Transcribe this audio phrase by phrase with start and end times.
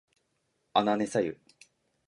[0.73, 1.37] あなねさゆ